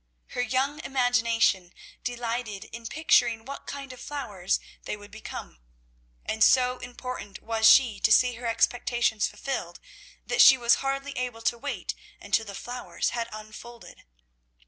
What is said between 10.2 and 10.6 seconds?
that she